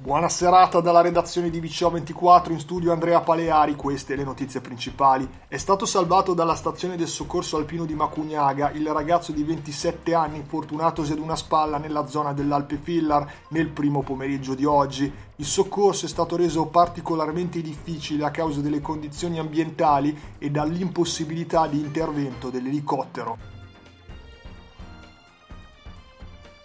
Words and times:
Buona 0.00 0.28
serata 0.28 0.80
dalla 0.80 1.00
redazione 1.00 1.50
di 1.50 1.60
VCO24 1.60 2.52
in 2.52 2.60
studio 2.60 2.92
Andrea 2.92 3.20
Paleari, 3.20 3.74
queste 3.74 4.14
le 4.14 4.22
notizie 4.22 4.60
principali. 4.60 5.28
È 5.48 5.56
stato 5.56 5.86
salvato 5.86 6.34
dalla 6.34 6.54
stazione 6.54 6.94
del 6.94 7.08
soccorso 7.08 7.56
alpino 7.56 7.84
di 7.84 7.96
Macugnaga 7.96 8.70
il 8.70 8.86
ragazzo 8.86 9.32
di 9.32 9.42
27 9.42 10.14
anni 10.14 10.36
infortunatosi 10.36 11.10
ad 11.10 11.18
una 11.18 11.34
spalla 11.34 11.78
nella 11.78 12.06
zona 12.06 12.32
dell'Alpe 12.32 12.76
Fillar 12.76 13.28
nel 13.48 13.70
primo 13.70 14.04
pomeriggio 14.04 14.54
di 14.54 14.64
oggi. 14.64 15.12
Il 15.34 15.44
soccorso 15.44 16.06
è 16.06 16.08
stato 16.08 16.36
reso 16.36 16.66
particolarmente 16.66 17.60
difficile 17.60 18.24
a 18.24 18.30
causa 18.30 18.60
delle 18.60 18.80
condizioni 18.80 19.40
ambientali 19.40 20.16
e 20.38 20.48
dall'impossibilità 20.48 21.66
di 21.66 21.80
intervento 21.80 22.50
dell'elicottero. 22.50 23.57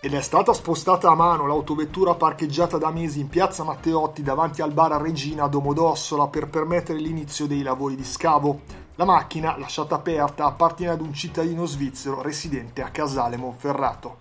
Ed 0.06 0.14
è 0.14 0.22
stata 0.22 0.52
spostata 0.52 1.10
a 1.10 1.16
mano 1.16 1.48
l'autovettura 1.48 2.16
parcheggiata 2.16 2.78
da 2.78 2.92
mesi 2.92 3.22
in 3.22 3.30
piazza 3.30 3.64
Matteotti 3.64 4.22
davanti 4.22 4.62
al 4.62 4.74
bar 4.74 5.02
Regina 5.02 5.46
a 5.46 5.48
Domodossola 5.48 6.28
per 6.28 6.50
permettere 6.50 7.00
l'inizio 7.00 7.48
dei 7.48 7.62
lavori 7.62 7.96
di 7.96 8.04
scavo. 8.04 8.64
La 8.96 9.06
macchina, 9.06 9.58
lasciata 9.58 9.96
aperta, 9.96 10.44
appartiene 10.44 10.92
ad 10.92 11.00
un 11.00 11.14
cittadino 11.14 11.66
svizzero 11.66 12.22
residente 12.22 12.82
a 12.82 12.90
Casale 12.90 13.38
Monferrato. 13.38 14.18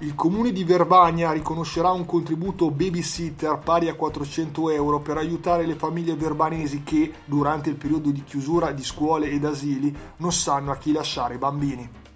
Il 0.00 0.14
comune 0.14 0.52
di 0.52 0.64
Verbania 0.64 1.32
riconoscerà 1.32 1.92
un 1.92 2.04
contributo 2.04 2.70
babysitter 2.70 3.60
pari 3.60 3.88
a 3.88 3.94
400 3.94 4.68
euro 4.68 5.00
per 5.00 5.16
aiutare 5.16 5.64
le 5.64 5.74
famiglie 5.74 6.16
verbanesi 6.16 6.82
che, 6.82 7.10
durante 7.24 7.70
il 7.70 7.76
periodo 7.76 8.10
di 8.10 8.22
chiusura 8.24 8.72
di 8.72 8.84
scuole 8.84 9.30
ed 9.30 9.46
asili, 9.46 9.96
non 10.18 10.34
sanno 10.34 10.70
a 10.70 10.76
chi 10.76 10.92
lasciare 10.92 11.36
i 11.36 11.38
bambini. 11.38 12.08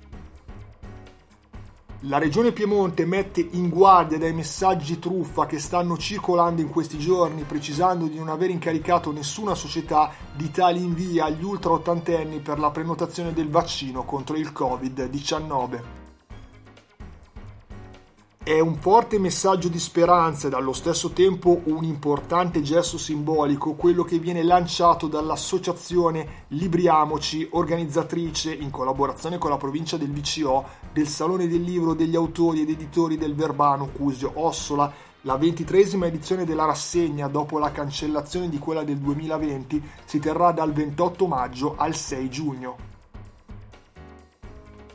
La 2.07 2.19
Regione 2.19 2.53
Piemonte 2.53 3.07
mette 3.07 3.41
in 3.53 3.71
guardia 3.71 4.19
dai 4.19 4.35
messaggi 4.35 4.99
truffa 4.99 5.47
che 5.47 5.59
stanno 5.59 5.97
circolando 5.97 6.61
in 6.61 6.69
questi 6.69 6.99
giorni, 6.99 7.45
precisando 7.45 8.09
di 8.09 8.19
non 8.19 8.29
aver 8.29 8.51
incaricato 8.51 9.11
nessuna 9.11 9.55
società 9.55 10.13
di 10.35 10.51
tali 10.51 10.85
invii 10.85 11.21
agli 11.21 11.43
ultra 11.43 11.71
ottantenni 11.71 12.41
per 12.41 12.59
la 12.59 12.71
prenotazione 12.71 13.33
del 13.33 13.49
vaccino 13.49 14.05
contro 14.05 14.37
il 14.37 14.53
Covid-19. 14.55 16.04
È 18.45 18.61
un 18.61 18.75
forte 18.75 19.19
messaggio 19.19 19.69
di 19.69 19.78
speranza 19.78 20.48
e 20.48 20.55
allo 20.55 20.75
stesso 20.75 21.12
tempo 21.12 21.62
un 21.64 21.83
importante 21.83 22.61
gesto 22.61 22.98
simbolico 22.98 23.73
quello 23.73 24.05
che 24.05 24.19
viene 24.19 24.42
lanciato 24.42 25.06
dall'associazione 25.06 26.45
Libriamoci, 26.48 27.48
organizzatrice 27.53 28.53
in 28.53 28.69
collaborazione 28.69 29.39
con 29.39 29.48
la 29.48 29.56
provincia 29.56 29.97
del 29.97 30.12
VCO 30.12 30.62
del 30.92 31.09
Salone 31.09 31.48
del 31.48 31.62
Libro 31.62 31.95
degli 31.95 32.17
autori 32.17 32.61
ed 32.61 32.69
editori 32.69 33.17
del 33.17 33.34
Verbano 33.34 33.86
Cusio 33.86 34.33
Ossola. 34.34 34.92
La 35.23 35.39
ventitresima 35.39 36.05
edizione 36.05 36.45
della 36.45 36.67
rassegna, 36.67 37.29
dopo 37.29 37.58
la 37.58 37.70
cancellazione 37.70 38.51
di 38.51 38.58
quella 38.58 38.84
del 38.84 38.98
2020, 38.98 39.83
si 40.05 40.19
terrà 40.19 40.53
dal 40.53 40.75
28 40.75 41.27
maggio 41.27 41.77
al 41.79 41.95
6 41.95 42.29
giugno. 42.29 42.94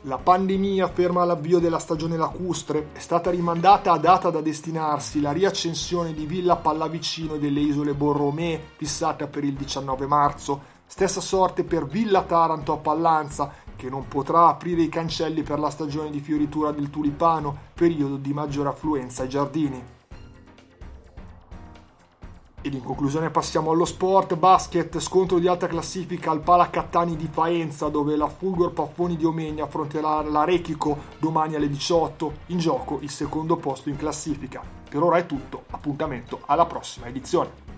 La 0.04 0.16
pandemia 0.16 0.88
ferma 0.88 1.24
l'avvio 1.24 1.58
della 1.58 1.78
stagione 1.78 2.16
lacustre, 2.16 2.88
è 2.94 2.98
stata 2.98 3.28
rimandata 3.28 3.92
a 3.92 3.98
data 3.98 4.30
da 4.30 4.40
destinarsi 4.40 5.20
la 5.20 5.30
riaccensione 5.30 6.14
di 6.14 6.24
Villa 6.24 6.56
Pallavicino 6.56 7.34
e 7.34 7.38
delle 7.38 7.60
isole 7.60 7.92
Borromee, 7.92 8.68
fissata 8.76 9.26
per 9.26 9.44
il 9.44 9.52
19 9.52 10.06
marzo. 10.06 10.62
Stessa 10.86 11.20
sorte 11.20 11.64
per 11.64 11.84
Villa 11.84 12.22
Taranto 12.22 12.72
a 12.72 12.78
Pallanza, 12.78 13.52
che 13.76 13.90
non 13.90 14.08
potrà 14.08 14.46
aprire 14.46 14.80
i 14.80 14.88
cancelli 14.88 15.42
per 15.42 15.58
la 15.58 15.68
stagione 15.68 16.08
di 16.08 16.20
fioritura 16.20 16.70
del 16.70 16.88
tulipano, 16.88 17.54
periodo 17.74 18.16
di 18.16 18.32
maggiore 18.32 18.70
affluenza 18.70 19.24
ai 19.24 19.28
giardini. 19.28 19.99
Ed 22.62 22.74
in 22.74 22.82
conclusione 22.82 23.30
passiamo 23.30 23.70
allo 23.70 23.86
sport, 23.86 24.36
basket, 24.36 24.98
scontro 24.98 25.38
di 25.38 25.46
alta 25.46 25.66
classifica 25.66 26.30
al 26.30 26.40
Pala 26.40 26.68
Cattani 26.68 27.16
di 27.16 27.26
Faenza 27.26 27.88
dove 27.88 28.16
la 28.16 28.28
Fulgor 28.28 28.72
Paffoni 28.72 29.16
di 29.16 29.24
Omegna 29.24 29.64
affronterà 29.64 30.20
la 30.20 30.44
Rechico 30.44 30.98
domani 31.18 31.54
alle 31.54 31.70
18, 31.70 32.32
in 32.46 32.58
gioco 32.58 32.98
il 33.00 33.08
secondo 33.08 33.56
posto 33.56 33.88
in 33.88 33.96
classifica. 33.96 34.62
Per 34.90 35.02
ora 35.02 35.16
è 35.16 35.24
tutto, 35.24 35.64
appuntamento 35.70 36.40
alla 36.44 36.66
prossima 36.66 37.06
edizione. 37.06 37.69